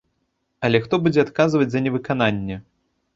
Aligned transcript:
Але 0.69 0.79
хто 0.85 0.99
будзе 1.07 1.19
адказваць 1.23 1.67
за 1.73 1.79
невыкананне? 1.89 2.59